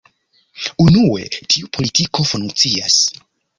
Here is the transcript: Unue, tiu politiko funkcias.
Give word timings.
Unue, 0.85 1.27
tiu 1.35 1.71
politiko 1.77 2.27
funkcias. 2.33 3.01